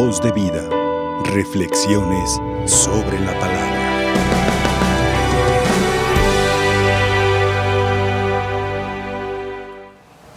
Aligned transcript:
Voz 0.00 0.22
de 0.22 0.30
vida. 0.30 0.62
Reflexiones 1.24 2.40
sobre 2.66 3.18
la 3.18 3.32
palabra. 3.40 3.80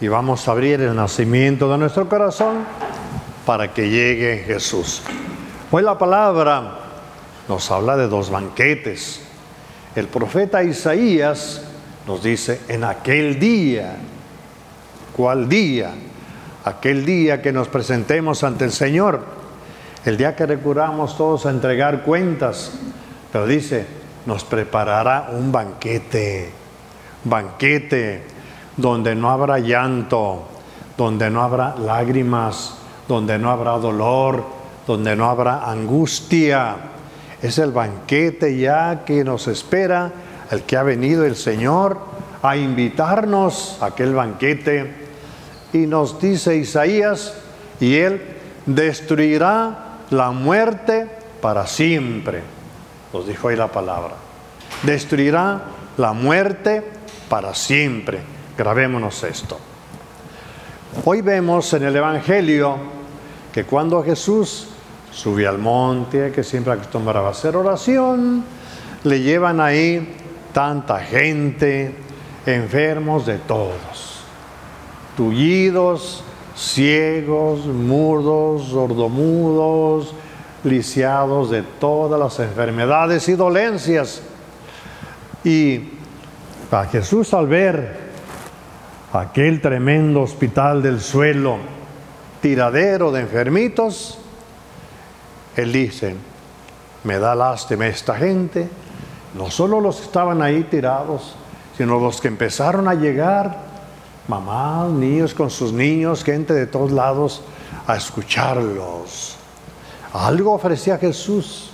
Y 0.00 0.08
vamos 0.08 0.48
a 0.48 0.50
abrir 0.50 0.80
el 0.80 0.96
nacimiento 0.96 1.70
de 1.70 1.78
nuestro 1.78 2.08
corazón 2.08 2.64
para 3.46 3.72
que 3.72 3.88
llegue 3.88 4.42
Jesús. 4.44 5.00
Hoy 5.70 5.84
la 5.84 5.96
palabra 5.96 6.78
nos 7.48 7.70
habla 7.70 7.96
de 7.96 8.08
dos 8.08 8.30
banquetes. 8.30 9.22
El 9.94 10.08
profeta 10.08 10.64
Isaías 10.64 11.62
nos 12.08 12.20
dice, 12.20 12.62
en 12.66 12.82
aquel 12.82 13.38
día, 13.38 13.94
¿cuál 15.16 15.48
día? 15.48 15.92
Aquel 16.64 17.06
día 17.06 17.40
que 17.40 17.52
nos 17.52 17.68
presentemos 17.68 18.42
ante 18.42 18.64
el 18.64 18.72
Señor, 18.72 19.40
el 20.04 20.16
día 20.16 20.34
que 20.34 20.46
recurramos 20.46 21.16
todos 21.16 21.46
a 21.46 21.50
entregar 21.50 22.02
cuentas, 22.02 22.72
pero 23.30 23.46
dice, 23.46 23.86
nos 24.26 24.44
preparará 24.44 25.30
un 25.32 25.52
banquete, 25.52 26.50
banquete 27.24 28.22
donde 28.76 29.14
no 29.14 29.30
habrá 29.30 29.58
llanto, 29.58 30.48
donde 30.96 31.30
no 31.30 31.42
habrá 31.42 31.76
lágrimas, 31.76 32.74
donde 33.06 33.38
no 33.38 33.50
habrá 33.50 33.72
dolor, 33.78 34.44
donde 34.86 35.14
no 35.14 35.30
habrá 35.30 35.70
angustia. 35.70 36.76
Es 37.40 37.58
el 37.58 37.72
banquete 37.72 38.56
ya 38.56 39.04
que 39.04 39.24
nos 39.24 39.48
espera, 39.48 40.10
el 40.50 40.62
que 40.62 40.76
ha 40.76 40.82
venido 40.82 41.24
el 41.24 41.36
Señor 41.36 41.98
a 42.42 42.56
invitarnos 42.56 43.78
a 43.80 43.86
aquel 43.86 44.14
banquete. 44.14 44.92
Y 45.72 45.86
nos 45.86 46.20
dice 46.20 46.56
Isaías, 46.56 47.34
y 47.80 47.96
Él 47.96 48.20
destruirá 48.66 49.91
la 50.12 50.30
muerte 50.30 51.08
para 51.40 51.66
siempre. 51.66 52.42
Nos 53.12 53.26
dijo 53.26 53.48
ahí 53.48 53.56
la 53.56 53.68
palabra. 53.68 54.14
Destruirá 54.82 55.62
la 55.96 56.12
muerte 56.12 56.84
para 57.28 57.54
siempre. 57.54 58.20
Grabémonos 58.56 59.22
esto. 59.24 59.58
Hoy 61.04 61.22
vemos 61.22 61.72
en 61.72 61.84
el 61.84 61.96
Evangelio 61.96 62.76
que 63.52 63.64
cuando 63.64 64.02
Jesús 64.02 64.68
sube 65.10 65.46
al 65.46 65.58
monte, 65.58 66.30
que 66.30 66.44
siempre 66.44 66.74
acostumbraba 66.74 67.28
a 67.28 67.30
hacer 67.30 67.56
oración, 67.56 68.44
le 69.04 69.20
llevan 69.20 69.60
ahí 69.60 70.16
tanta 70.52 71.00
gente, 71.00 71.94
enfermos 72.44 73.24
de 73.24 73.38
todos, 73.38 74.20
tullidos, 75.16 76.22
ciegos, 76.56 77.66
mudos, 77.66 78.68
sordomudos, 78.68 80.14
lisiados 80.64 81.50
de 81.50 81.62
todas 81.62 82.18
las 82.18 82.38
enfermedades 82.38 83.28
y 83.28 83.34
dolencias. 83.34 84.22
Y 85.44 85.90
a 86.70 86.84
Jesús 86.86 87.34
al 87.34 87.46
ver 87.48 88.00
aquel 89.12 89.60
tremendo 89.60 90.22
hospital 90.22 90.82
del 90.82 91.00
suelo, 91.00 91.58
tiradero 92.40 93.12
de 93.12 93.20
enfermitos, 93.20 94.18
él 95.56 95.72
dice, 95.72 96.16
me 97.04 97.18
da 97.18 97.34
lástima 97.34 97.86
esta 97.86 98.16
gente, 98.16 98.68
no 99.34 99.50
solo 99.50 99.80
los 99.80 99.96
que 99.96 100.04
estaban 100.04 100.40
ahí 100.40 100.64
tirados, 100.64 101.34
sino 101.76 101.98
los 101.98 102.20
que 102.20 102.28
empezaron 102.28 102.88
a 102.88 102.94
llegar, 102.94 103.71
mamás, 104.28 104.90
niños 104.90 105.34
con 105.34 105.50
sus 105.50 105.72
niños, 105.72 106.24
gente 106.24 106.54
de 106.54 106.66
todos 106.66 106.92
lados, 106.92 107.42
a 107.86 107.96
escucharlos. 107.96 109.36
Algo 110.12 110.52
ofrecía 110.52 110.98
Jesús, 110.98 111.70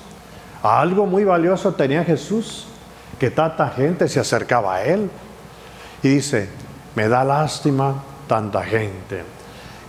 algo 0.62 1.06
muy 1.06 1.24
valioso 1.24 1.74
tenía 1.74 2.04
Jesús, 2.04 2.66
que 3.18 3.30
tanta 3.30 3.68
gente 3.70 4.08
se 4.08 4.20
acercaba 4.20 4.76
a 4.76 4.84
él. 4.84 5.10
Y 6.02 6.08
dice, 6.08 6.48
me 6.94 7.08
da 7.08 7.24
lástima 7.24 8.02
tanta 8.28 8.62
gente. 8.62 9.24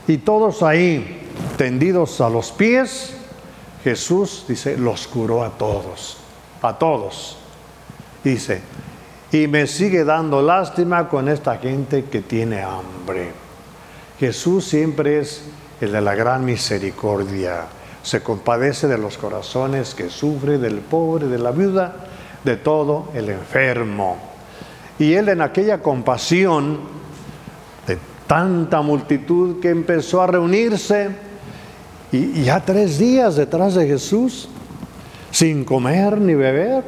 Y 0.08 0.18
todos 0.18 0.64
ahí, 0.64 1.28
tendidos 1.58 2.20
a 2.22 2.30
los 2.30 2.52
pies, 2.52 3.14
Jesús 3.84 4.46
dice, 4.48 4.78
los 4.78 5.08
curó 5.08 5.44
a 5.44 5.52
todos, 5.52 6.18
a 6.62 6.78
todos. 6.78 7.38
Dice, 8.24 8.62
y 9.32 9.48
me 9.48 9.68
sigue 9.68 10.04
dando 10.04 10.42
lástima 10.42 11.08
con 11.08 11.30
esta 11.30 11.58
gente 11.58 12.06
que 12.06 12.22
tiene 12.22 12.62
hambre. 12.62 13.32
Jesús 14.20 14.66
siempre 14.66 15.20
es 15.20 15.44
el 15.80 15.92
de 15.92 16.02
la 16.02 16.16
gran 16.16 16.44
misericordia. 16.44 17.66
Se 18.02 18.22
compadece 18.22 18.88
de 18.88 18.98
los 18.98 19.18
corazones 19.18 19.94
que 19.94 20.10
sufre, 20.10 20.58
del 20.58 20.80
pobre, 20.80 21.28
de 21.28 21.38
la 21.38 21.52
viuda, 21.52 21.96
de 22.44 22.58
todo 22.58 23.10
el 23.14 23.30
enfermo. 23.30 24.18
Y 24.98 25.14
él 25.14 25.30
en 25.30 25.42
aquella 25.42 25.82
compasión 25.82 27.00
tanta 28.30 28.84
multitud 28.84 29.60
que 29.60 29.70
empezó 29.70 30.22
a 30.22 30.28
reunirse 30.28 31.10
y 32.12 32.44
ya 32.44 32.60
tres 32.60 33.00
días 33.00 33.36
detrás 33.36 33.74
de 33.74 33.88
Jesús, 33.88 34.50
sin 35.32 35.66
comer 35.66 36.22
ni 36.22 36.36
beber, 36.36 36.84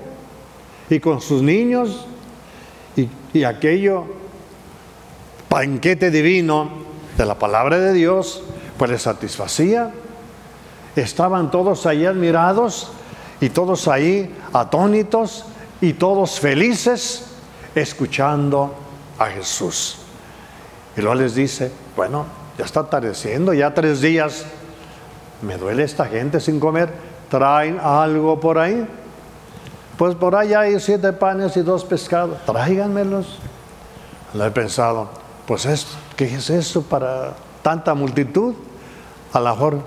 y 0.87 0.99
con 0.99 1.19
sus 1.19 1.41
niños, 1.41 2.05
y, 2.95 3.43
aquello, 3.43 4.05
banquete 5.49 6.11
divino 6.11 6.69
de 7.17 7.25
la 7.25 7.35
palabra 7.35 7.77
de 7.77 7.93
Dios, 7.93 8.43
pues 8.77 8.91
les 8.91 9.01
satisfacía. 9.01 9.91
Estaban 10.95 11.51
todos 11.51 11.85
ahí 11.85 12.05
admirados 12.05 12.91
y 13.39 13.49
todos 13.49 13.87
ahí 13.87 14.33
atónitos 14.53 15.45
y 15.79 15.93
todos 15.93 16.39
felices 16.39 17.25
escuchando 17.75 18.75
a 19.17 19.27
Jesús. 19.27 19.97
Y 20.97 21.01
luego 21.01 21.15
les 21.15 21.35
dice, 21.35 21.71
bueno, 21.95 22.25
ya 22.57 22.65
está 22.65 22.81
atardeciendo, 22.81 23.53
ya 23.53 23.73
tres 23.73 24.01
días, 24.01 24.45
me 25.41 25.57
duele 25.57 25.83
esta 25.83 26.05
gente 26.05 26.39
sin 26.39 26.59
comer, 26.59 26.91
traen 27.29 27.79
algo 27.81 28.39
por 28.39 28.59
ahí. 28.59 28.85
Pues 30.01 30.15
por 30.15 30.35
ahí 30.35 30.51
hay 30.55 30.79
siete 30.79 31.13
panes 31.13 31.55
y 31.57 31.61
dos 31.61 31.85
pescados, 31.85 32.43
tráiganmelos. 32.47 33.37
Lo 34.33 34.43
he 34.43 34.49
pensado, 34.49 35.09
pues 35.45 35.67
es, 35.67 35.85
¿qué 36.15 36.25
es 36.25 36.49
eso 36.49 36.81
para 36.81 37.35
tanta 37.61 37.93
multitud? 37.93 38.55
A 39.31 39.39
lo 39.39 39.51
mejor 39.51 39.77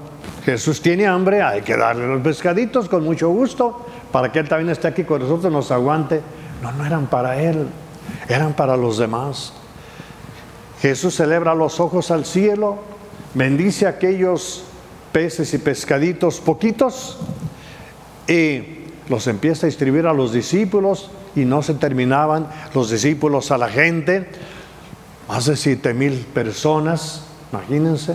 Jesús 0.44 0.80
tiene 0.80 1.08
hambre, 1.08 1.42
hay 1.42 1.62
que 1.62 1.76
darle 1.76 2.06
los 2.06 2.22
pescaditos 2.22 2.88
con 2.88 3.02
mucho 3.02 3.30
gusto, 3.30 3.86
para 4.12 4.30
que 4.30 4.38
Él 4.38 4.48
también 4.48 4.70
esté 4.70 4.86
aquí 4.86 5.02
con 5.02 5.20
nosotros, 5.20 5.52
nos 5.52 5.72
aguante. 5.72 6.20
No, 6.62 6.70
no 6.70 6.86
eran 6.86 7.08
para 7.08 7.42
Él, 7.42 7.66
eran 8.28 8.52
para 8.52 8.76
los 8.76 8.98
demás. 8.98 9.52
Jesús 10.80 11.16
celebra 11.16 11.56
los 11.56 11.80
ojos 11.80 12.12
al 12.12 12.24
cielo, 12.24 12.78
bendice 13.34 13.88
aquellos 13.88 14.62
peces 15.10 15.52
y 15.54 15.58
pescaditos 15.58 16.38
poquitos 16.38 17.18
y 18.28 18.83
los 19.08 19.26
empieza 19.26 19.66
a 19.66 19.68
distribuir 19.68 20.06
a 20.06 20.12
los 20.12 20.32
discípulos 20.32 21.10
y 21.34 21.44
no 21.44 21.62
se 21.62 21.74
terminaban 21.74 22.48
los 22.74 22.90
discípulos 22.90 23.50
a 23.50 23.58
la 23.58 23.68
gente. 23.68 24.28
Más 25.28 25.46
de 25.46 25.56
siete 25.56 25.94
mil 25.94 26.12
personas, 26.32 27.24
imagínense, 27.52 28.14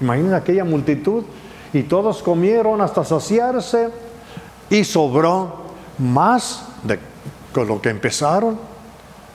imaginen 0.00 0.34
aquella 0.34 0.64
multitud 0.64 1.24
y 1.72 1.82
todos 1.82 2.22
comieron 2.22 2.80
hasta 2.80 3.04
saciarse 3.04 3.90
y 4.70 4.84
sobró 4.84 5.64
más 5.98 6.66
de 6.82 6.98
con 7.52 7.68
lo 7.68 7.80
que 7.80 7.88
empezaron. 7.88 8.58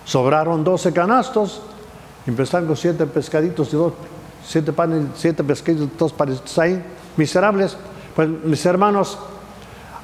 Sobraron 0.06 0.64
doce 0.64 0.92
canastos 0.94 1.62
Empezaron 2.28 2.68
con 2.68 2.78
siete 2.78 3.06
pescaditos 3.08 3.74
y 3.74 3.76
dos, 3.76 3.94
siete 4.46 4.72
panes, 4.72 5.06
siete 5.16 5.44
pescaditos, 5.44 5.90
dos 5.98 6.14
panes 6.14 6.58
ahí, 6.58 6.82
miserables. 7.18 7.76
Pues 8.16 8.30
mis 8.30 8.64
hermanos, 8.66 9.18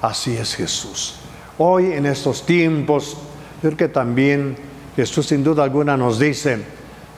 así 0.01 0.35
es 0.37 0.55
Jesús. 0.55 1.15
Hoy 1.57 1.93
en 1.93 2.05
estos 2.05 2.45
tiempos, 2.45 3.17
yo 3.63 3.69
creo 3.69 3.77
que 3.77 3.87
también 3.87 4.57
Jesús 4.95 5.27
sin 5.27 5.43
duda 5.43 5.63
alguna 5.63 5.97
nos 5.97 6.19
dice, 6.19 6.63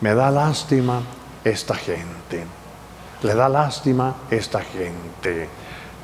me 0.01 0.13
da 0.13 0.31
lástima 0.31 1.01
esta 1.43 1.75
gente, 1.75 2.43
le 3.23 3.33
da 3.33 3.49
lástima 3.49 4.15
esta 4.29 4.61
gente. 4.61 5.49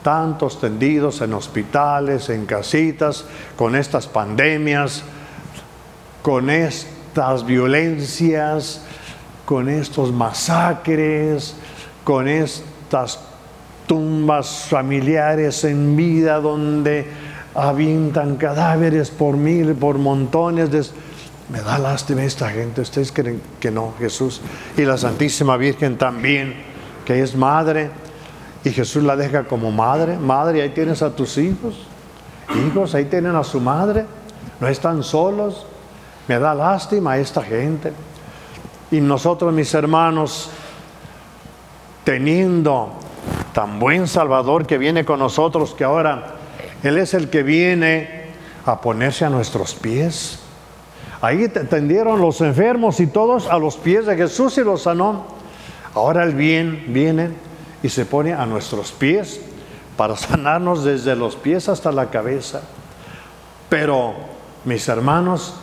Tantos 0.04 0.60
tendidos 0.60 1.22
en 1.22 1.34
hospitales, 1.34 2.30
en 2.30 2.46
casitas, 2.46 3.26
con 3.56 3.76
estas 3.76 4.08
pandemias, 4.08 5.04
con 6.22 6.50
estas 6.50 7.46
violencias, 7.46 8.82
con 9.46 9.70
estos 9.70 10.12
masacres, 10.12 11.56
con 12.04 12.28
estas 12.28 13.20
tumbas 13.88 14.66
familiares 14.70 15.64
en 15.64 15.96
vida 15.96 16.40
donde 16.40 17.08
avientan 17.54 18.36
cadáveres 18.36 19.10
por 19.10 19.38
mil, 19.38 19.74
por 19.76 19.98
montones. 19.98 20.72
De... 20.72 20.84
Me 21.50 21.62
da 21.62 21.78
lástima 21.78 22.24
esta 22.24 22.50
gente. 22.50 22.82
Ustedes 22.82 23.12
creen 23.12 23.42
que 23.60 23.72
no, 23.72 23.94
Jesús. 24.00 24.42
Y 24.78 24.82
la 24.82 24.98
Santísima 24.98 25.58
Virgen 25.58 25.98
también, 25.98 26.56
que 27.06 27.22
es 27.22 27.36
madre. 27.36 27.90
Y 28.64 28.72
Jesús 28.72 29.04
la 29.04 29.16
deja 29.16 29.44
como 29.44 29.72
madre, 29.72 30.18
madre, 30.18 30.64
ahí 30.64 30.70
tienes 30.70 31.04
a 31.04 31.16
tus 31.16 31.38
hijos, 31.38 31.86
hijos, 32.68 32.96
ahí 32.96 33.06
tienen 33.06 33.36
a 33.36 33.44
su 33.44 33.60
madre, 33.60 34.08
no 34.60 34.68
están 34.68 35.04
solos. 35.04 35.68
Me 36.28 36.40
da 36.40 36.56
lástima 36.56 37.20
esta 37.20 37.44
gente. 37.44 37.94
Y 38.90 39.00
nosotros, 39.02 39.54
mis 39.54 39.72
hermanos, 39.76 40.50
teniendo 42.04 42.94
tan 43.56 43.80
buen 43.80 44.06
Salvador 44.10 44.68
que 44.68 44.78
viene 44.78 45.06
con 45.06 45.20
nosotros, 45.20 45.74
que 45.74 45.86
ahora 45.86 46.36
Él 46.84 46.98
es 46.98 47.14
el 47.14 47.30
que 47.30 47.42
viene 47.42 48.26
a 48.66 48.82
ponerse 48.82 49.24
a 49.24 49.30
nuestros 49.30 49.74
pies. 49.76 50.40
Ahí 51.22 51.48
tendieron 51.48 52.20
los 52.20 52.42
enfermos 52.42 53.00
y 53.00 53.08
todos 53.08 53.48
a 53.48 53.58
los 53.58 53.78
pies 53.78 54.08
de 54.08 54.18
Jesús 54.18 54.58
y 54.58 54.64
los 54.66 54.82
sanó. 54.82 55.28
Ahora 55.94 56.26
el 56.26 56.36
bien 56.36 56.88
viene 56.90 57.30
y 57.82 57.88
se 57.88 58.06
pone 58.06 58.34
a 58.34 58.46
nuestros 58.46 58.92
pies 58.92 59.40
para 59.96 60.18
sanarnos 60.18 60.84
desde 60.84 61.16
los 61.16 61.38
pies 61.38 61.70
hasta 61.70 61.94
la 61.94 62.10
cabeza. 62.10 62.62
Pero, 63.70 64.16
mis 64.66 64.86
hermanos, 64.90 65.54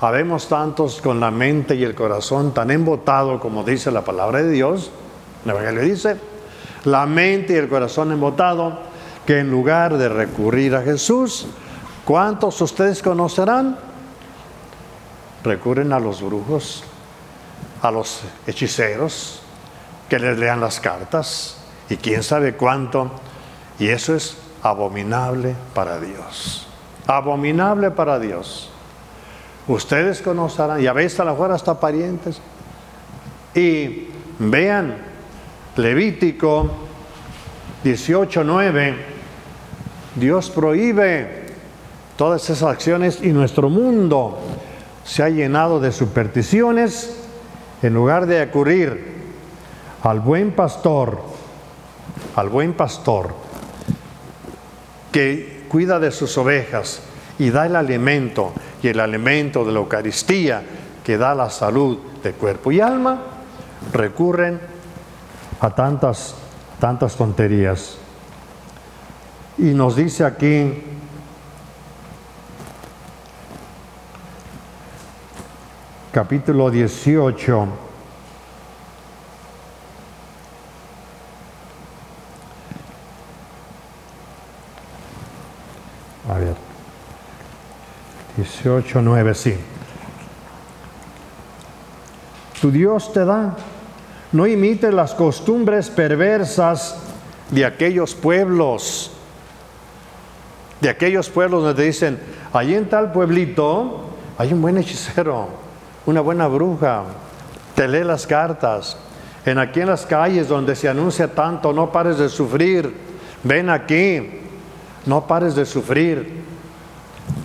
habemos 0.00 0.48
tantos 0.48 1.02
con 1.02 1.20
la 1.20 1.30
mente 1.30 1.74
y 1.74 1.84
el 1.84 1.94
corazón 1.94 2.54
tan 2.54 2.70
embotado 2.70 3.38
como 3.40 3.62
dice 3.62 3.90
la 3.90 4.06
palabra 4.06 4.42
de 4.42 4.50
Dios, 4.50 4.90
el 5.44 5.50
Evangelio 5.50 5.82
dice, 5.82 6.16
la 6.86 7.04
mente 7.04 7.52
y 7.52 7.56
el 7.56 7.68
corazón 7.68 8.12
embotado, 8.12 8.78
que 9.26 9.40
en 9.40 9.50
lugar 9.50 9.98
de 9.98 10.08
recurrir 10.08 10.74
a 10.76 10.82
Jesús, 10.82 11.48
¿cuántos 12.04 12.60
ustedes 12.60 13.02
conocerán? 13.02 13.76
Recurren 15.42 15.92
a 15.92 15.98
los 15.98 16.22
brujos, 16.22 16.84
a 17.82 17.90
los 17.90 18.22
hechiceros, 18.46 19.42
que 20.08 20.20
les 20.20 20.38
lean 20.38 20.60
las 20.60 20.78
cartas 20.78 21.58
y 21.90 21.96
quién 21.96 22.22
sabe 22.22 22.54
cuánto. 22.54 23.10
Y 23.80 23.88
eso 23.88 24.14
es 24.14 24.36
abominable 24.62 25.56
para 25.74 25.98
Dios. 25.98 26.68
Abominable 27.08 27.90
para 27.90 28.20
Dios. 28.20 28.70
Ustedes 29.66 30.22
conocerán, 30.22 30.80
y 30.80 30.86
a 30.86 30.92
veces 30.92 31.18
a 31.18 31.24
la 31.24 31.32
mejor 31.32 31.50
hasta 31.50 31.80
parientes. 31.80 32.40
Y 33.56 34.08
vean, 34.38 35.15
Levítico 35.76 36.70
18:9, 37.84 38.94
Dios 40.14 40.50
prohíbe 40.50 41.44
todas 42.16 42.48
esas 42.48 42.62
acciones 42.62 43.18
y 43.22 43.28
nuestro 43.28 43.68
mundo 43.68 44.38
se 45.04 45.22
ha 45.22 45.28
llenado 45.28 45.78
de 45.78 45.92
supersticiones 45.92 47.16
en 47.82 47.92
lugar 47.92 48.26
de 48.26 48.40
acudir 48.40 49.16
al 50.02 50.20
buen 50.20 50.52
pastor, 50.52 51.20
al 52.34 52.48
buen 52.48 52.72
pastor 52.72 53.34
que 55.12 55.64
cuida 55.68 55.98
de 55.98 56.10
sus 56.10 56.36
ovejas 56.38 57.02
y 57.38 57.50
da 57.50 57.66
el 57.66 57.76
alimento 57.76 58.52
y 58.82 58.88
el 58.88 59.00
alimento 59.00 59.64
de 59.64 59.72
la 59.72 59.78
Eucaristía 59.80 60.62
que 61.04 61.18
da 61.18 61.34
la 61.34 61.50
salud 61.50 61.98
de 62.22 62.32
cuerpo 62.32 62.72
y 62.72 62.80
alma, 62.80 63.20
recurren 63.92 64.75
a 65.66 65.74
tantas, 65.74 66.36
tantas 66.78 67.16
tonterías. 67.16 67.98
Y 69.58 69.74
nos 69.74 69.96
dice 69.96 70.24
aquí, 70.24 70.84
capítulo 76.12 76.70
18, 76.70 77.68
A 86.28 86.38
ver. 86.38 86.56
18, 88.36 89.00
9, 89.00 89.34
sí. 89.34 89.56
Tu 92.60 92.70
Dios 92.72 93.12
te 93.12 93.24
da. 93.24 93.54
No 94.36 94.46
imites 94.46 94.92
las 94.92 95.14
costumbres 95.14 95.88
perversas 95.88 96.98
de 97.50 97.64
aquellos 97.64 98.14
pueblos. 98.14 99.10
De 100.82 100.90
aquellos 100.90 101.30
pueblos 101.30 101.64
donde 101.64 101.86
dicen, 101.86 102.18
allí 102.52 102.74
en 102.74 102.86
tal 102.86 103.12
pueblito 103.12 104.10
hay 104.36 104.52
un 104.52 104.60
buen 104.60 104.76
hechicero, 104.76 105.48
una 106.04 106.20
buena 106.20 106.48
bruja, 106.48 107.04
te 107.74 107.88
lee 107.88 108.04
las 108.04 108.26
cartas. 108.26 108.98
En 109.46 109.58
aquí 109.58 109.80
en 109.80 109.86
las 109.86 110.04
calles 110.04 110.48
donde 110.48 110.76
se 110.76 110.86
anuncia 110.86 111.34
tanto, 111.34 111.72
no 111.72 111.90
pares 111.90 112.18
de 112.18 112.28
sufrir. 112.28 112.94
Ven 113.42 113.70
aquí, 113.70 114.42
no 115.06 115.26
pares 115.26 115.54
de 115.54 115.64
sufrir. 115.64 116.42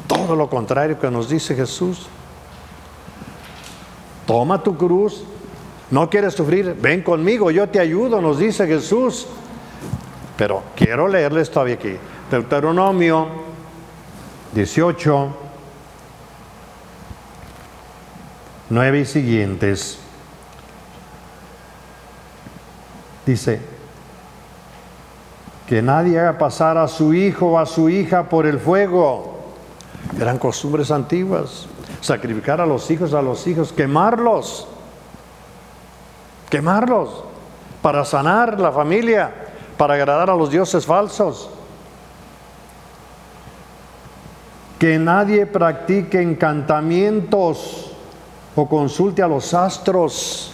Todo 0.07 0.35
lo 0.35 0.49
contrario 0.49 0.99
que 0.99 1.09
nos 1.09 1.29
dice 1.29 1.55
Jesús. 1.55 2.07
Toma 4.27 4.61
tu 4.61 4.75
cruz. 4.75 5.23
No 5.91 6.09
quieres 6.09 6.33
sufrir, 6.33 6.75
ven 6.81 7.01
conmigo, 7.01 7.51
yo 7.51 7.67
te 7.69 7.79
ayudo, 7.79 8.21
nos 8.21 8.39
dice 8.39 8.65
Jesús. 8.65 9.27
Pero 10.37 10.63
quiero 10.75 11.07
leerles 11.07 11.51
todavía 11.51 11.75
aquí. 11.75 11.97
Deuteronomio 12.31 13.27
18, 14.53 15.35
9 18.69 18.99
y 18.99 19.05
siguientes. 19.05 19.99
Dice, 23.25 23.59
que 25.71 25.81
nadie 25.81 26.19
haga 26.19 26.37
pasar 26.37 26.77
a 26.77 26.87
su 26.87 27.13
hijo 27.13 27.51
o 27.51 27.57
a 27.59 27.65
su 27.65 27.87
hija 27.87 28.27
por 28.27 28.45
el 28.45 28.59
fuego. 28.59 29.39
Eran 30.19 30.37
costumbres 30.37 30.91
antiguas. 30.91 31.65
Sacrificar 32.01 32.59
a 32.59 32.65
los 32.65 32.91
hijos, 32.91 33.13
a 33.13 33.21
los 33.21 33.47
hijos, 33.47 33.71
quemarlos. 33.71 34.67
Quemarlos 36.51 37.23
para 37.81 38.05
sanar 38.05 38.59
la 38.59 38.71
familia, 38.71 39.31
para 39.77 39.95
agradar 39.95 40.29
a 40.29 40.35
los 40.35 40.51
dioses 40.51 40.85
falsos. 40.85 41.49
Que 44.77 44.99
nadie 44.99 45.45
practique 45.45 46.21
encantamientos 46.21 47.91
o 48.55 48.67
consulte 48.67 49.23
a 49.23 49.27
los 49.27 49.53
astros. 49.53 50.51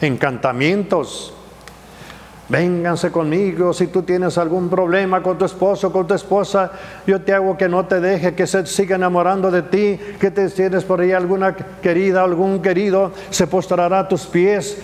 Encantamientos 0.00 1.32
Vénganse 2.54 3.10
conmigo 3.10 3.72
si 3.72 3.88
tú 3.88 4.02
tienes 4.02 4.38
algún 4.38 4.68
problema 4.68 5.20
con 5.20 5.36
tu 5.36 5.44
esposo, 5.44 5.90
con 5.90 6.06
tu 6.06 6.14
esposa, 6.14 6.70
yo 7.04 7.20
te 7.20 7.34
hago 7.34 7.58
que 7.58 7.68
no 7.68 7.84
te 7.86 7.98
deje, 7.98 8.36
que 8.36 8.46
se 8.46 8.64
siga 8.64 8.94
enamorando 8.94 9.50
de 9.50 9.62
ti, 9.62 9.98
que 10.20 10.30
te 10.30 10.48
tienes 10.50 10.84
por 10.84 11.00
ahí 11.00 11.10
alguna 11.10 11.56
querida, 11.56 12.22
algún 12.22 12.62
querido, 12.62 13.10
se 13.30 13.48
postrará 13.48 13.98
a 13.98 14.08
tus 14.08 14.26
pies. 14.26 14.80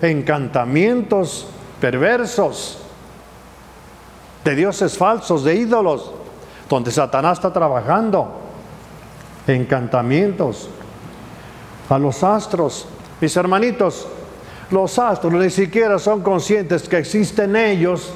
Encantamientos 0.00 1.48
perversos 1.78 2.78
de 4.42 4.54
dioses 4.54 4.96
falsos, 4.96 5.44
de 5.44 5.56
ídolos, 5.56 6.10
donde 6.70 6.90
Satanás 6.90 7.36
está 7.36 7.52
trabajando. 7.52 8.30
Encantamientos 9.46 10.70
a 11.90 11.98
los 11.98 12.24
astros. 12.24 12.88
Mis 13.20 13.36
hermanitos, 13.36 14.08
los 14.70 14.98
astros 14.98 15.32
ni 15.32 15.50
siquiera 15.50 15.98
son 15.98 16.22
conscientes 16.22 16.88
que 16.88 16.98
existen 16.98 17.56
ellos, 17.56 18.12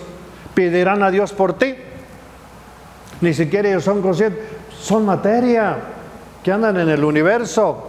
pedirán 0.55 1.03
a 1.03 1.11
Dios 1.11 1.33
por 1.33 1.55
ti. 1.55 1.75
Ni 3.21 3.33
siquiera 3.33 3.69
ellos 3.71 3.85
son 3.85 4.03
conscientes. 4.03 4.41
Son 4.79 5.07
materia 5.07 5.77
que 6.43 6.53
andan 6.53 6.79
en 6.79 6.89
el 6.91 7.05
universo. 7.05 7.89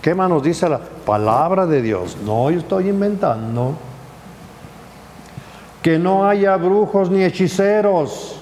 ¿Qué 0.00 0.14
más 0.14 0.30
nos 0.30 0.42
dice 0.42 0.68
la 0.68 0.78
palabra 0.78 1.66
de 1.66 1.82
Dios? 1.82 2.16
No, 2.24 2.50
yo 2.50 2.60
estoy 2.60 2.88
inventando. 2.88 3.74
Que 5.82 5.98
no 5.98 6.26
haya 6.26 6.56
brujos 6.56 7.10
ni 7.10 7.24
hechiceros. 7.24 8.40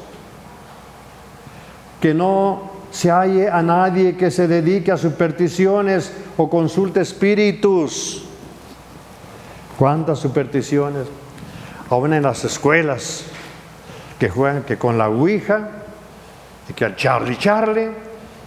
Que 2.01 2.15
no 2.15 2.71
se 2.91 3.11
halle 3.11 3.49
a 3.51 3.63
nadie 3.63 4.17
que 4.17 4.31
se 4.31 4.47
dedique 4.47 4.93
a 4.93 4.97
supersticiones 4.97 6.13
o 6.37 6.49
consulte 6.49 7.01
espíritus 7.01 8.24
¿Cuántas 9.79 10.21
supersticiones? 10.21 11.07
Aún 11.91 12.13
en 12.15 12.23
las 12.23 12.45
escuelas 12.45 13.25
que 14.19 14.29
juegan 14.31 14.63
que 14.63 14.79
con 14.79 14.97
la 14.97 15.09
Ouija 15.09 15.69
y 16.69 16.73
que 16.73 16.85
al 16.85 16.97
Charlie 16.97 17.37
Charlie, 17.37 17.91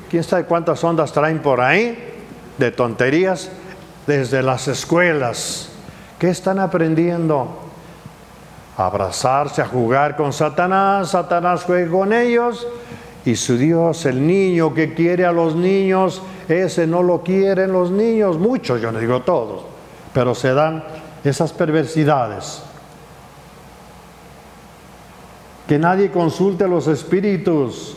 quién 0.10 0.24
sabe 0.24 0.46
cuántas 0.46 0.84
ondas 0.84 1.12
traen 1.12 1.40
por 1.40 1.62
ahí 1.62 2.16
de 2.58 2.72
tonterías 2.72 3.52
desde 4.06 4.42
las 4.42 4.68
escuelas. 4.68 5.70
¿Qué 6.18 6.30
están 6.30 6.60
aprendiendo? 6.60 7.64
A 8.78 8.86
abrazarse, 8.86 9.62
a 9.62 9.68
jugar 9.68 10.16
con 10.16 10.32
Satanás, 10.34 11.12
Satanás 11.12 11.64
juega 11.64 11.92
con 11.92 12.14
ellos 12.14 12.68
y 13.26 13.36
su 13.36 13.58
Dios, 13.58 14.06
el 14.06 14.26
niño 14.26 14.74
que 14.74 14.94
quiere 14.94 15.26
a 15.26 15.32
los 15.32 15.56
niños, 15.56 16.22
ese 16.48 16.88
no 16.88 17.04
lo 17.04 17.22
quieren 17.24 17.74
los 17.74 17.92
niños, 17.92 18.38
muchos, 18.38 18.80
yo 18.80 18.92
no 18.92 19.00
digo 19.00 19.22
todos, 19.24 19.64
pero 20.14 20.34
se 20.34 20.54
dan 20.54 20.84
esas 21.24 21.54
perversidades. 21.54 22.64
Que 25.68 25.78
nadie 25.78 26.12
consulte 26.12 26.64
a 26.64 26.68
los 26.68 26.88
espíritus. 26.88 27.96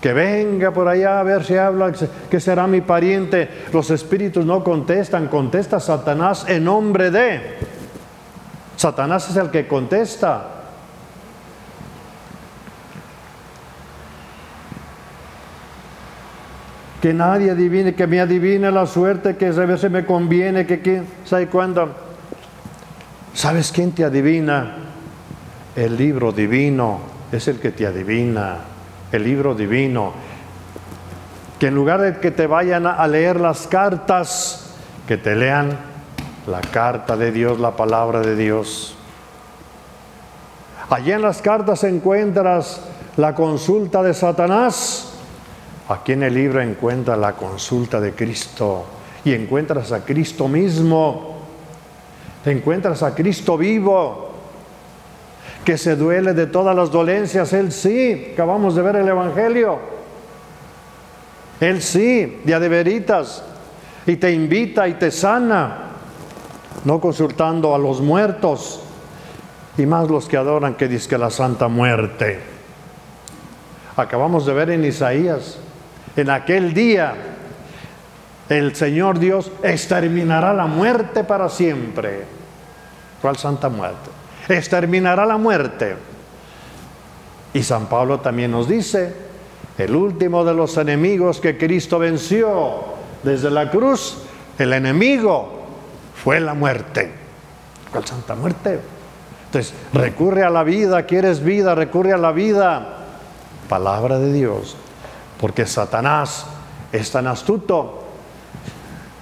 Que 0.00 0.14
venga 0.14 0.72
por 0.72 0.88
allá 0.88 1.20
a 1.20 1.22
ver 1.22 1.44
si 1.44 1.56
habla, 1.56 1.92
que 2.30 2.40
será 2.40 2.66
mi 2.66 2.80
pariente. 2.80 3.66
Los 3.70 3.90
espíritus 3.90 4.46
no 4.46 4.64
contestan, 4.64 5.28
contesta 5.28 5.78
Satanás 5.78 6.46
en 6.48 6.64
nombre 6.64 7.10
de. 7.10 7.58
Satanás 8.76 9.28
es 9.28 9.36
el 9.36 9.50
que 9.50 9.68
contesta. 9.68 10.46
Que 17.02 17.12
nadie 17.12 17.50
adivine, 17.50 17.94
que 17.94 18.06
me 18.06 18.20
adivine 18.20 18.70
la 18.70 18.86
suerte, 18.86 19.36
que 19.36 19.48
a 19.48 19.50
veces 19.50 19.90
me 19.90 20.06
conviene, 20.06 20.66
que 20.66 20.80
quién 20.80 21.06
sabe 21.26 21.48
cuándo. 21.48 22.09
¿Sabes 23.34 23.72
quién 23.72 23.92
te 23.92 24.04
adivina? 24.04 24.76
El 25.76 25.96
libro 25.96 26.32
divino 26.32 27.00
es 27.30 27.48
el 27.48 27.58
que 27.58 27.70
te 27.70 27.86
adivina. 27.86 28.56
El 29.12 29.24
libro 29.24 29.54
divino. 29.54 30.12
Que 31.58 31.68
en 31.68 31.74
lugar 31.74 32.00
de 32.00 32.18
que 32.18 32.30
te 32.30 32.46
vayan 32.46 32.86
a 32.86 33.06
leer 33.06 33.40
las 33.40 33.66
cartas, 33.66 34.74
que 35.06 35.16
te 35.16 35.36
lean 35.36 35.78
la 36.46 36.60
carta 36.60 37.16
de 37.16 37.32
Dios, 37.32 37.60
la 37.60 37.76
palabra 37.76 38.20
de 38.20 38.36
Dios. 38.36 38.96
Allí 40.88 41.12
en 41.12 41.22
las 41.22 41.42
cartas 41.42 41.84
encuentras 41.84 42.80
la 43.16 43.34
consulta 43.34 44.02
de 44.02 44.14
Satanás 44.14 45.10
Aquí 45.90 46.12
en 46.12 46.22
el 46.22 46.34
libro 46.34 46.60
encuentras 46.60 47.18
la 47.18 47.32
consulta 47.32 48.00
de 48.00 48.12
Cristo 48.12 48.84
y 49.24 49.32
encuentras 49.32 49.90
a 49.90 50.04
Cristo 50.04 50.46
mismo. 50.46 51.29
Encuentras 52.44 53.02
a 53.02 53.14
Cristo 53.14 53.58
vivo, 53.58 54.30
que 55.64 55.76
se 55.76 55.96
duele 55.96 56.32
de 56.32 56.46
todas 56.46 56.74
las 56.74 56.90
dolencias. 56.90 57.52
Él 57.52 57.70
sí, 57.70 58.30
acabamos 58.32 58.74
de 58.74 58.82
ver 58.82 58.96
el 58.96 59.08
Evangelio. 59.08 59.78
Él 61.60 61.82
sí, 61.82 62.40
de 62.44 62.68
veritas, 62.68 63.44
y 64.06 64.16
te 64.16 64.32
invita 64.32 64.88
y 64.88 64.94
te 64.94 65.10
sana, 65.10 65.90
no 66.84 67.00
consultando 67.00 67.74
a 67.74 67.78
los 67.78 68.00
muertos, 68.00 68.82
y 69.76 69.84
más 69.84 70.08
los 70.08 70.26
que 70.26 70.38
adoran 70.38 70.74
que 70.74 70.88
dice 70.88 71.08
que 71.08 71.18
la 71.18 71.30
santa 71.30 71.68
muerte. 71.68 72.40
Acabamos 73.96 74.46
de 74.46 74.54
ver 74.54 74.70
en 74.70 74.84
Isaías 74.84 75.58
en 76.16 76.30
aquel 76.30 76.74
día 76.74 77.14
el 78.50 78.76
Señor 78.76 79.18
Dios 79.18 79.50
exterminará 79.62 80.52
la 80.52 80.66
muerte 80.66 81.24
para 81.24 81.48
siempre. 81.48 82.24
¿Cuál 83.22 83.38
santa 83.38 83.70
muerte? 83.70 84.10
Exterminará 84.48 85.24
la 85.24 85.38
muerte. 85.38 85.96
Y 87.54 87.62
San 87.62 87.86
Pablo 87.86 88.20
también 88.20 88.50
nos 88.50 88.68
dice, 88.68 89.14
el 89.78 89.96
último 89.96 90.44
de 90.44 90.52
los 90.52 90.76
enemigos 90.76 91.40
que 91.40 91.56
Cristo 91.56 91.98
venció 91.98 92.84
desde 93.22 93.50
la 93.50 93.70
cruz, 93.70 94.18
el 94.58 94.74
enemigo 94.74 95.64
fue 96.22 96.40
la 96.40 96.52
muerte. 96.52 97.10
¿Cuál 97.90 98.04
santa 98.04 98.34
muerte? 98.34 98.78
Entonces, 99.46 99.72
recurre 99.94 100.44
a 100.44 100.50
la 100.50 100.62
vida, 100.64 101.06
quieres 101.06 101.42
vida, 101.42 101.74
recurre 101.74 102.12
a 102.12 102.18
la 102.18 102.32
vida. 102.32 102.98
Palabra 103.68 104.18
de 104.18 104.32
Dios 104.32 104.76
porque 105.40 105.66
Satanás 105.66 106.44
es 106.92 107.10
tan 107.10 107.26
astuto. 107.26 108.04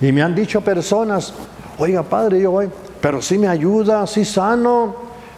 Y 0.00 0.12
me 0.12 0.22
han 0.22 0.34
dicho 0.34 0.60
personas, 0.60 1.34
oiga 1.78 2.02
padre, 2.02 2.40
yo 2.40 2.52
voy, 2.52 2.70
pero 3.00 3.20
si 3.20 3.38
me 3.38 3.48
ayuda, 3.48 4.06
si 4.06 4.24
sano, 4.24 4.94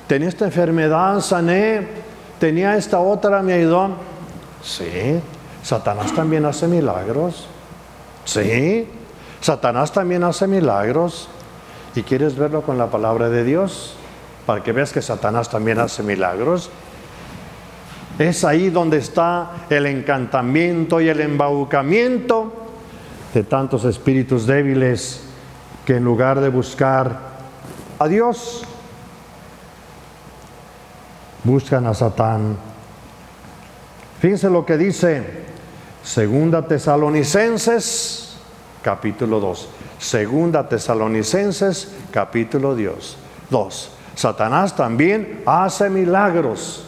tenía 0.06 0.28
esta 0.28 0.46
enfermedad, 0.46 1.20
sané, 1.20 1.86
tenía 2.38 2.76
esta 2.76 3.00
otra, 3.00 3.42
me 3.42 3.54
ayudó. 3.54 3.90
Sí, 4.62 5.20
Satanás 5.62 6.12
también 6.14 6.44
hace 6.44 6.66
milagros. 6.68 7.46
Sí, 8.24 8.86
Satanás 9.40 9.92
también 9.92 10.24
hace 10.24 10.46
milagros. 10.46 11.28
¿Y 11.94 12.02
quieres 12.02 12.36
verlo 12.36 12.62
con 12.62 12.78
la 12.78 12.86
palabra 12.86 13.30
de 13.30 13.44
Dios? 13.44 13.94
Para 14.46 14.62
que 14.62 14.72
veas 14.72 14.92
que 14.92 15.02
Satanás 15.02 15.48
también 15.48 15.78
hace 15.78 16.02
milagros. 16.02 16.70
Es 18.18 18.44
ahí 18.44 18.68
donde 18.68 18.98
está 18.98 19.50
el 19.70 19.86
encantamiento 19.86 21.00
y 21.00 21.08
el 21.08 21.20
embaucamiento 21.20 22.59
de 23.34 23.42
tantos 23.44 23.84
espíritus 23.84 24.46
débiles 24.46 25.22
que 25.84 25.96
en 25.96 26.04
lugar 26.04 26.40
de 26.40 26.48
buscar 26.48 27.30
a 27.98 28.08
Dios, 28.08 28.62
buscan 31.44 31.86
a 31.86 31.94
Satán. 31.94 32.56
Fíjense 34.20 34.50
lo 34.50 34.66
que 34.66 34.76
dice 34.76 35.44
Segunda 36.02 36.66
Tesalonicenses, 36.66 38.36
capítulo 38.82 39.40
2. 39.40 39.68
Segunda 39.98 40.68
Tesalonicenses, 40.68 41.92
capítulo 42.10 42.74
2. 42.74 43.90
Satanás 44.14 44.76
también 44.76 45.42
hace 45.46 45.88
milagros 45.88 46.84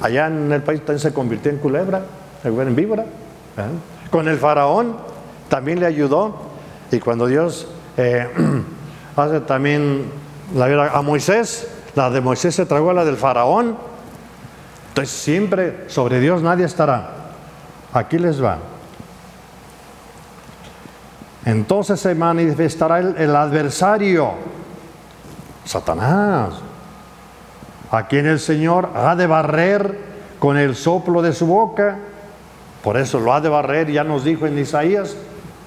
Allá 0.00 0.26
en 0.26 0.50
el 0.52 0.62
país 0.62 0.80
también 0.80 1.00
se 1.00 1.12
convirtió 1.12 1.50
en 1.50 1.58
culebra, 1.58 2.02
en 2.44 2.76
víbora. 2.76 3.02
¿eh? 3.02 3.99
Con 4.10 4.28
el 4.28 4.38
faraón 4.38 4.96
también 5.48 5.80
le 5.80 5.86
ayudó. 5.86 6.36
Y 6.90 6.98
cuando 7.00 7.26
Dios 7.26 7.68
eh, 7.96 8.28
hace 9.16 9.40
también 9.40 10.10
la 10.54 10.66
vida 10.66 10.90
a 10.92 11.02
Moisés, 11.02 11.68
la 11.94 12.10
de 12.10 12.20
Moisés 12.20 12.54
se 12.54 12.66
tragó 12.66 12.90
a 12.90 12.94
la 12.94 13.04
del 13.04 13.16
faraón. 13.16 13.76
Entonces 14.88 15.14
siempre 15.14 15.84
sobre 15.88 16.20
Dios 16.20 16.42
nadie 16.42 16.64
estará. 16.64 17.10
Aquí 17.92 18.18
les 18.18 18.42
va. 18.42 18.58
Entonces 21.44 21.98
se 22.00 22.14
manifestará 22.14 22.98
el 22.98 23.34
adversario, 23.34 24.32
Satanás 25.64 26.54
a 27.90 28.06
quien 28.06 28.26
el 28.26 28.38
Señor 28.38 28.90
ha 28.94 29.16
de 29.16 29.26
barrer 29.26 29.98
con 30.38 30.56
el 30.56 30.76
soplo 30.76 31.22
de 31.22 31.32
su 31.32 31.46
boca. 31.46 31.98
Por 32.82 32.96
eso 32.96 33.20
lo 33.20 33.32
ha 33.32 33.40
de 33.40 33.48
barrer, 33.48 33.90
ya 33.90 34.04
nos 34.04 34.24
dijo 34.24 34.46
en 34.46 34.58
Isaías, 34.58 35.16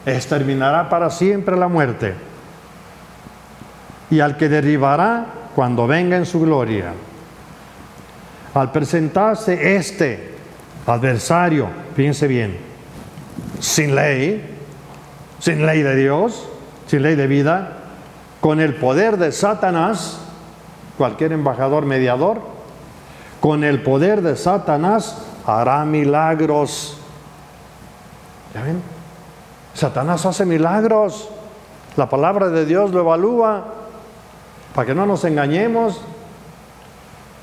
exterminará 0.05 0.89
para 0.89 1.09
siempre 1.09 1.55
la 1.55 1.67
muerte. 1.67 2.15
Y 4.09 4.19
al 4.19 4.37
que 4.37 4.49
derribará 4.49 5.25
cuando 5.55 5.87
venga 5.87 6.17
en 6.17 6.25
su 6.25 6.39
gloria. 6.41 6.93
Al 8.53 8.71
presentarse 8.71 9.75
este 9.75 10.35
adversario, 10.85 11.67
fíjense 11.95 12.27
bien, 12.27 12.57
sin 13.59 13.95
ley, 13.95 14.57
sin 15.39 15.65
ley 15.65 15.81
de 15.81 15.95
Dios, 15.95 16.47
sin 16.87 17.01
ley 17.01 17.15
de 17.15 17.27
vida, 17.27 17.77
con 18.41 18.59
el 18.59 18.75
poder 18.75 19.17
de 19.17 19.31
Satanás, 19.31 20.19
cualquier 20.97 21.31
embajador 21.31 21.85
mediador, 21.85 22.41
con 23.39 23.63
el 23.63 23.81
poder 23.81 24.21
de 24.21 24.35
Satanás 24.35 25.17
hará 25.45 25.83
milagros. 25.85 26.97
Satanás 29.73 30.25
hace 30.25 30.45
milagros. 30.45 31.29
La 31.95 32.09
palabra 32.09 32.49
de 32.49 32.65
Dios 32.65 32.91
lo 32.91 32.99
evalúa 33.01 33.65
para 34.73 34.87
que 34.87 34.95
no 34.95 35.05
nos 35.05 35.23
engañemos. 35.25 36.01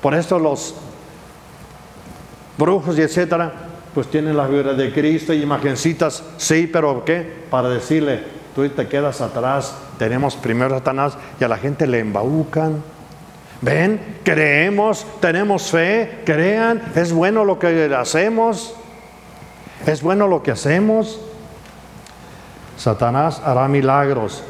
Por 0.01 0.13
esto 0.13 0.39
los 0.39 0.75
brujos 2.57 2.97
y 2.97 3.01
etcétera, 3.01 3.51
pues 3.93 4.07
tienen 4.07 4.37
la 4.37 4.47
figura 4.47 4.73
de 4.73 4.93
Cristo 4.93 5.33
y 5.33 5.41
imagencitas, 5.41 6.23
sí, 6.37 6.69
pero 6.71 7.03
¿qué? 7.05 7.45
Para 7.49 7.69
decirle, 7.69 8.23
tú 8.55 8.67
te 8.69 8.87
quedas 8.87 9.21
atrás, 9.21 9.75
tenemos 9.97 10.35
primero 10.35 10.75
Satanás 10.75 11.17
y 11.39 11.43
a 11.43 11.47
la 11.47 11.57
gente 11.57 11.87
le 11.87 11.99
embaucan. 11.99 12.83
Ven, 13.61 14.17
creemos, 14.23 15.05
tenemos 15.19 15.69
fe, 15.69 16.21
crean, 16.25 16.81
es 16.95 17.13
bueno 17.13 17.45
lo 17.45 17.59
que 17.59 17.93
hacemos, 17.95 18.75
es 19.85 20.01
bueno 20.01 20.27
lo 20.27 20.43
que 20.43 20.51
hacemos. 20.51 21.19
Satanás 22.77 23.41
hará 23.45 23.67
milagros, 23.67 24.43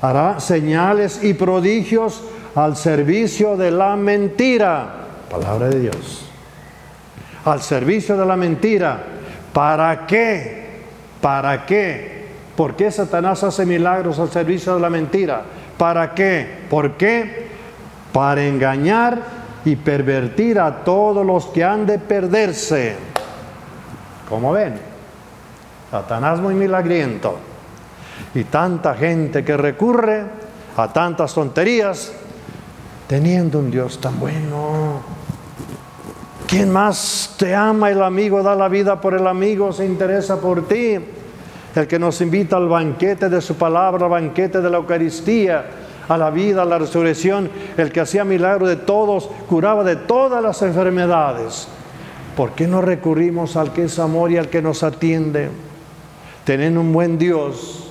hará 0.00 0.40
señales 0.40 1.22
y 1.22 1.34
prodigios 1.34 2.22
al 2.54 2.76
servicio 2.76 3.56
de 3.56 3.70
la 3.70 3.96
mentira. 3.96 5.06
Palabra 5.30 5.68
de 5.68 5.80
Dios. 5.80 6.26
Al 7.44 7.62
servicio 7.62 8.16
de 8.16 8.26
la 8.26 8.36
mentira. 8.36 9.02
¿Para 9.52 10.06
qué? 10.06 10.82
¿Para 11.20 11.66
qué? 11.66 12.26
¿Por 12.56 12.76
qué 12.76 12.90
Satanás 12.90 13.44
hace 13.44 13.66
milagros 13.66 14.18
al 14.18 14.30
servicio 14.30 14.74
de 14.74 14.80
la 14.80 14.90
mentira? 14.90 15.42
¿Para 15.76 16.14
qué? 16.14 16.64
¿Por 16.70 16.96
qué? 16.96 17.46
para 18.16 18.46
engañar 18.46 19.18
y 19.62 19.76
pervertir 19.76 20.58
a 20.58 20.84
todos 20.84 21.26
los 21.26 21.44
que 21.48 21.62
han 21.62 21.84
de 21.84 21.98
perderse. 21.98 22.96
Como 24.28 24.52
ven, 24.52 24.74
Satanás 25.90 26.40
muy 26.40 26.54
milagriento 26.54 27.38
y 28.34 28.44
tanta 28.44 28.94
gente 28.94 29.44
que 29.44 29.56
recurre 29.56 30.24
a 30.76 30.92
tantas 30.92 31.32
tonterías 31.32 32.12
teniendo 33.06 33.58
un 33.58 33.70
Dios 33.70 34.00
tan 34.00 34.18
bueno. 34.18 35.00
¿Quién 36.46 36.72
más 36.72 37.34
te 37.38 37.54
ama? 37.54 37.90
El 37.90 38.02
amigo 38.02 38.42
da 38.42 38.54
la 38.54 38.68
vida 38.68 39.00
por 39.00 39.14
el 39.14 39.26
amigo, 39.26 39.72
se 39.72 39.84
interesa 39.84 40.40
por 40.40 40.68
ti. 40.68 40.96
El 41.74 41.86
que 41.86 41.98
nos 41.98 42.20
invita 42.20 42.56
al 42.56 42.68
banquete 42.68 43.28
de 43.28 43.40
su 43.40 43.56
palabra, 43.56 44.06
al 44.06 44.10
banquete 44.10 44.60
de 44.60 44.70
la 44.70 44.78
Eucaristía, 44.78 45.64
a 46.08 46.16
la 46.16 46.30
vida, 46.30 46.62
a 46.62 46.64
la 46.64 46.78
resurrección, 46.78 47.50
el 47.76 47.92
que 47.92 48.00
hacía 48.00 48.24
milagro 48.24 48.66
de 48.66 48.76
todos, 48.76 49.28
curaba 49.48 49.84
de 49.84 49.96
todas 49.96 50.42
las 50.42 50.62
enfermedades. 50.62 51.68
¿Por 52.36 52.52
qué 52.52 52.66
no 52.66 52.82
recurrimos 52.82 53.56
al 53.56 53.72
que 53.72 53.84
es 53.84 53.98
amor 53.98 54.30
y 54.30 54.36
al 54.36 54.50
que 54.50 54.60
nos 54.60 54.82
atiende? 54.82 55.48
Teniendo 56.44 56.82
un 56.82 56.92
buen 56.92 57.16
Dios. 57.16 57.88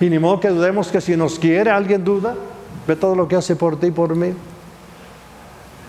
Y 0.00 0.08
ni 0.08 0.18
modo 0.18 0.40
que 0.40 0.48
dudemos 0.48 0.88
que 0.88 1.02
si 1.02 1.14
nos 1.14 1.38
quiere, 1.38 1.70
alguien 1.70 2.02
duda. 2.02 2.34
Ve 2.88 2.96
todo 2.96 3.14
lo 3.14 3.28
que 3.28 3.36
hace 3.36 3.54
por 3.54 3.78
ti 3.78 3.88
y 3.88 3.90
por 3.90 4.16
mí. 4.16 4.32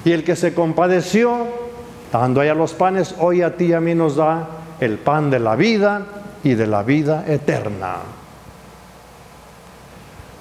Y 0.04 0.12
el 0.12 0.26
que 0.26 0.36
se 0.36 0.54
compadeció, 0.54 1.48
dando 2.12 2.42
allá 2.42 2.54
los 2.54 2.74
panes, 2.74 3.16
hoy 3.20 3.42
a 3.42 3.56
ti 3.56 3.68
y 3.68 3.74
a 3.74 3.80
mí 3.80 3.96
nos 3.96 4.18
da 4.18 4.48
el 4.82 4.98
pan 4.98 5.30
de 5.30 5.40
la 5.40 5.56
vida 5.56 6.06
y 6.44 6.56
de 6.56 6.68
la 6.68 6.84
vida 6.84 7.24
eterna. 7.26 7.96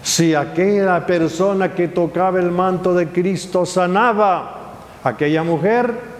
Si 0.02 0.34
aquella 0.34 1.06
persona 1.06 1.74
que 1.74 1.88
tocaba 1.88 2.40
el 2.40 2.50
manto 2.50 2.92
de 2.92 3.08
Cristo 3.08 3.66
sanaba 3.66 4.72
aquella 5.02 5.42
mujer, 5.42 6.15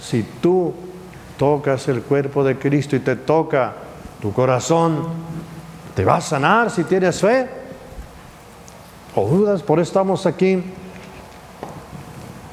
si 0.00 0.22
tú 0.40 0.74
tocas 1.38 1.88
el 1.88 2.02
cuerpo 2.02 2.44
de 2.44 2.58
Cristo 2.58 2.96
y 2.96 3.00
te 3.00 3.16
toca 3.16 3.74
tu 4.20 4.32
corazón, 4.32 5.08
te 5.94 6.04
va 6.04 6.16
a 6.16 6.20
sanar 6.20 6.70
si 6.70 6.84
tienes 6.84 7.20
fe. 7.20 7.48
¿O 9.14 9.28
dudas? 9.28 9.62
Por 9.62 9.80
eso 9.80 9.88
estamos 9.88 10.26
aquí. 10.26 10.62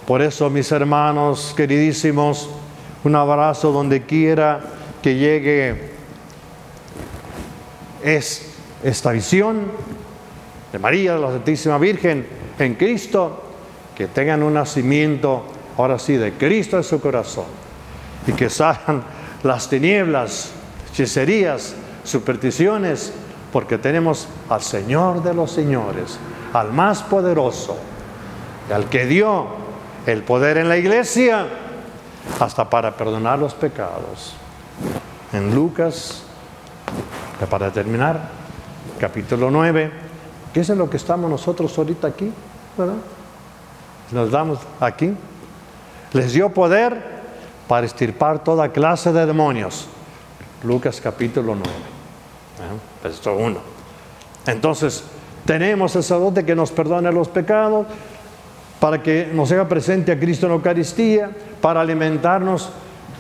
Por 0.06 0.22
eso, 0.22 0.50
mis 0.50 0.72
hermanos 0.72 1.54
queridísimos, 1.56 2.50
un 3.04 3.16
abrazo 3.16 3.72
donde 3.72 4.06
quiera 4.06 4.62
que 5.02 5.16
llegue 5.16 5.92
es 8.04 8.54
esta 8.84 9.12
visión 9.12 9.64
de 10.72 10.80
María, 10.80 11.18
la 11.18 11.32
Santísima 11.32 11.78
Virgen 11.78 12.26
en 12.58 12.76
Cristo, 12.76 13.44
que 13.96 14.08
tengan 14.08 14.44
un 14.44 14.54
nacimiento, 14.54 15.44
ahora 15.78 16.00
sí, 16.00 16.18
de 16.18 16.34
Cristo 16.34 16.78
en 16.78 16.84
su 16.84 17.00
corazón 17.00 17.46
y 18.26 18.34
que 18.34 18.50
salgan 18.50 19.04
las 19.44 19.70
tinieblas, 19.70 20.52
hechicerías, 20.92 21.76
supersticiones, 22.04 23.14
porque 23.52 23.78
tenemos 23.78 24.28
al 24.50 24.62
Señor 24.62 25.24
de 25.24 25.34
los 25.34 25.52
señores, 25.52 26.20
al 26.54 26.74
más 26.74 27.04
poderoso, 27.04 27.78
al 28.74 28.90
que 28.90 29.06
dio 29.06 29.48
el 30.06 30.24
poder 30.24 30.58
en 30.58 30.68
la 30.70 30.78
iglesia 30.78 31.48
hasta 32.40 32.70
para 32.70 32.96
perdonar 32.96 33.40
los 33.40 33.54
pecados. 33.54 34.36
En 35.32 35.54
Lucas, 35.54 36.24
para 37.50 37.72
terminar, 37.72 38.30
capítulo 39.00 39.52
9, 39.52 39.92
que 40.54 40.62
es 40.62 40.70
en 40.70 40.78
lo 40.78 40.90
que 40.90 40.98
estamos 40.98 41.30
nosotros 41.30 41.78
ahorita 41.78 42.08
aquí, 42.08 42.32
¿verdad? 42.78 42.96
Nos 44.12 44.32
damos 44.32 44.60
aquí. 44.80 45.14
Les 46.14 46.34
dio 46.34 46.50
poder 46.50 47.18
para 47.68 47.86
estirpar 47.86 48.44
toda 48.44 48.72
clase 48.72 49.12
de 49.12 49.26
demonios. 49.26 49.88
Lucas 50.64 51.00
capítulo 51.02 51.54
9, 51.56 51.70
¿eh? 51.70 53.04
verso 53.04 53.36
1. 53.36 53.60
Entonces, 54.48 55.04
tenemos 55.46 55.96
el 55.96 56.04
sacerdote 56.04 56.46
que 56.46 56.56
nos 56.56 56.72
perdone 56.72 57.12
los 57.12 57.28
pecados, 57.28 57.88
para 58.80 59.02
que 59.02 59.30
nos 59.34 59.52
haga 59.52 59.68
presente 59.68 60.12
a 60.12 60.20
Cristo 60.20 60.46
en 60.46 60.52
la 60.52 60.56
Eucaristía, 60.56 61.32
para 61.62 61.82
alimentarnos. 61.82 62.70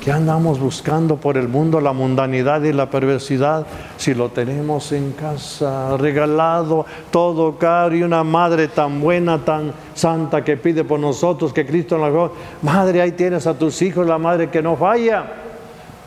¿Qué 0.08 0.14
andamos 0.14 0.58
buscando 0.58 1.18
por 1.18 1.36
el 1.36 1.50
mundo? 1.50 1.82
La 1.82 1.92
mundanidad 1.92 2.64
y 2.64 2.72
la 2.72 2.90
perversidad. 2.90 3.68
Si 3.98 4.14
lo 4.14 4.30
tenemos 4.30 4.94
en 4.94 5.12
casa, 5.12 5.98
regalado, 5.98 6.86
todo 7.12 7.58
caro 7.58 7.94
y 7.94 8.04
una 8.04 8.24
madre 8.24 8.70
tan 8.70 9.02
buena, 9.02 9.44
tan 9.44 9.74
santa 9.94 10.46
que 10.46 10.56
pide 10.56 10.86
por 10.86 10.98
nosotros 10.98 11.52
que 11.52 11.66
Cristo 11.66 11.98
nos 11.98 12.14
la 12.14 12.32
Madre, 12.62 13.02
ahí 13.02 13.12
tienes 13.12 13.48
a 13.48 13.56
tus 13.56 13.82
hijos, 13.82 14.08
la 14.08 14.18
madre 14.18 14.50
que 14.50 14.62
no 14.62 14.78
falla. 14.78 15.26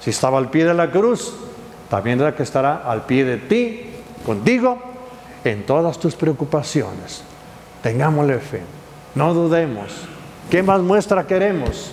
Si 0.01 0.09
estaba 0.09 0.39
al 0.39 0.49
pie 0.49 0.65
de 0.65 0.73
la 0.73 0.91
cruz, 0.91 1.35
también 1.91 2.23
la 2.23 2.35
que 2.35 2.45
estará 2.45 2.77
al 2.77 3.05
pie 3.05 3.27
de 3.27 3.37
ti, 3.37 3.83
contigo, 4.25 4.79
en 5.45 5.67
todas 5.67 5.99
tus 5.99 6.17
preocupaciones. 6.17 7.23
Tengámosle 7.83 8.39
fe. 8.39 8.63
No 9.15 9.35
dudemos. 9.35 9.93
¿Qué 10.49 10.63
más 10.63 10.81
muestra 10.81 11.27
queremos? 11.27 11.93